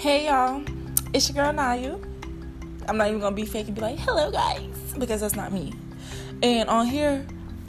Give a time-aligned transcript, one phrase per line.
[0.00, 0.62] Hey y'all,
[1.12, 2.02] it's your girl Nayu.
[2.88, 5.74] I'm not even gonna be fake and be like, hello guys, because that's not me.
[6.42, 7.26] And on here,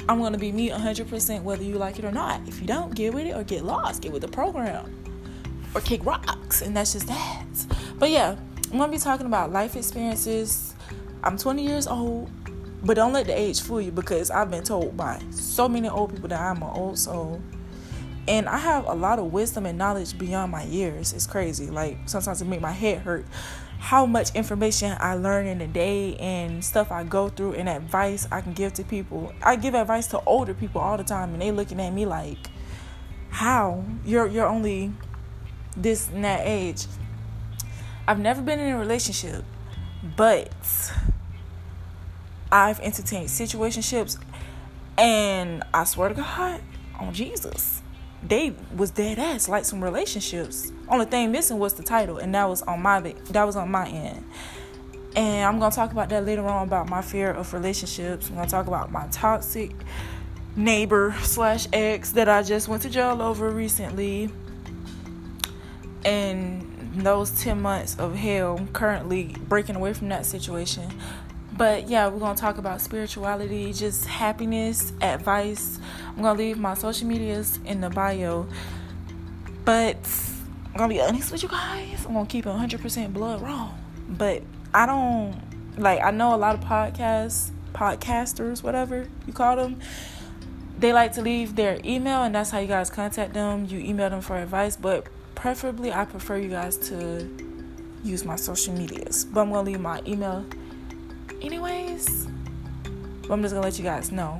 [0.07, 2.39] I'm gonna be me 100% whether you like it or not.
[2.47, 5.03] If you don't, get with it or get lost, get with the program
[5.75, 7.45] or kick rocks, and that's just that.
[7.99, 8.37] But yeah,
[8.71, 10.73] I'm gonna be talking about life experiences.
[11.25, 12.29] I'm 20 years old,
[12.81, 16.13] but don't let the age fool you because I've been told by so many old
[16.13, 17.41] people that I'm an old soul.
[18.31, 21.11] And I have a lot of wisdom and knowledge beyond my years.
[21.11, 21.69] It's crazy.
[21.69, 23.25] Like sometimes it make my head hurt
[23.77, 28.29] how much information I learn in a day and stuff I go through and advice
[28.31, 29.33] I can give to people.
[29.43, 32.37] I give advice to older people all the time and they looking at me like,
[33.31, 33.83] How?
[34.05, 34.93] You're you're only
[35.75, 36.85] this and that age.
[38.07, 39.43] I've never been in a relationship,
[40.15, 40.53] but
[42.49, 44.17] I've entertained situationships
[44.97, 46.61] and I swear to God
[46.97, 47.80] on Jesus
[48.23, 50.71] they was dead ass like some relationships.
[50.87, 52.99] Only thing missing was the title, and that was on my
[53.31, 54.23] that was on my end.
[55.15, 58.29] And I'm gonna talk about that later on about my fear of relationships.
[58.29, 59.71] I'm gonna talk about my toxic
[60.55, 64.29] neighbor slash ex that I just went to jail over recently,
[66.05, 70.91] and those 10 months of hell currently breaking away from that situation.
[71.57, 75.79] But yeah, we're gonna talk about spirituality, just happiness, advice.
[76.09, 78.47] I'm gonna leave my social medias in the bio.
[79.65, 79.97] But
[80.67, 82.05] I'm gonna be honest with you guys.
[82.05, 83.71] I'm gonna keep it 100% blood raw.
[84.07, 84.43] But
[84.73, 85.35] I don't
[85.77, 86.01] like.
[86.01, 89.79] I know a lot of podcasts, podcasters, whatever you call them.
[90.79, 93.65] They like to leave their email, and that's how you guys contact them.
[93.65, 97.29] You email them for advice, but preferably, I prefer you guys to
[98.03, 99.25] use my social medias.
[99.25, 100.45] But I'm gonna leave my email
[101.41, 102.27] anyways.
[103.29, 104.39] I'm just gonna let you guys know.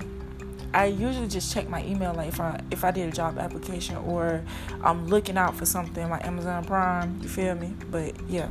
[0.73, 3.97] I usually just check my email like if I if I did a job application
[3.97, 4.41] or
[4.83, 7.73] I'm looking out for something like Amazon Prime, you feel me?
[7.89, 8.49] But yeah.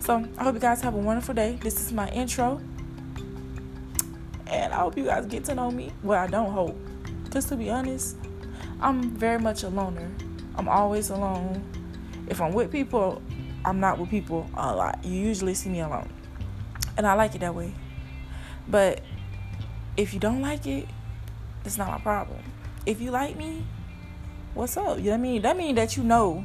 [0.00, 1.58] So I hope you guys have a wonderful day.
[1.62, 2.60] This is my intro.
[4.46, 5.92] And I hope you guys get to know me.
[6.02, 6.76] Well, I don't hope.
[7.30, 8.16] Just to be honest,
[8.80, 10.10] I'm very much a loner.
[10.56, 11.62] I'm always alone.
[12.28, 13.22] If I'm with people,
[13.64, 15.04] I'm not with people a lot.
[15.04, 16.08] You usually see me alone.
[17.00, 17.72] And I like it that way.
[18.68, 19.00] But
[19.96, 20.86] if you don't like it,
[21.64, 22.40] it's not my problem.
[22.84, 23.64] If you like me,
[24.52, 24.98] what's up?
[24.98, 25.40] You know what I mean?
[25.40, 26.44] That mean that you know.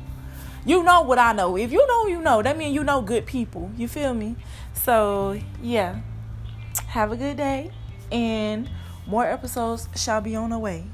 [0.65, 1.57] You know what I know.
[1.57, 2.41] If you know, you know.
[2.41, 3.69] That mean you know good people.
[3.75, 4.37] You feel me?
[4.73, 5.99] So, yeah.
[6.87, 7.71] Have a good day
[8.09, 8.69] and
[9.05, 10.85] more episodes shall be on the way.